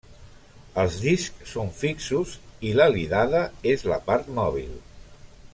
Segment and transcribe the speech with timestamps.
[0.83, 2.33] Els discs són fixos
[2.71, 4.77] i l'alidada és la part mòbil.